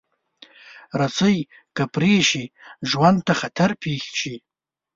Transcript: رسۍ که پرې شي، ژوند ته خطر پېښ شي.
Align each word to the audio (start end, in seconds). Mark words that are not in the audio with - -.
رسۍ 0.99 1.37
که 1.75 1.83
پرې 1.93 2.15
شي، 2.29 2.43
ژوند 2.89 3.17
ته 3.27 3.33
خطر 3.41 3.69
پېښ 3.83 4.03
شي. 4.19 4.35